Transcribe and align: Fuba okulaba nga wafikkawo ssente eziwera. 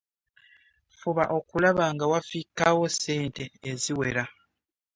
Fuba 0.99 1.23
okulaba 1.37 1.83
nga 1.93 2.05
wafikkawo 2.11 2.83
ssente 2.93 3.43
eziwera. 3.71 4.23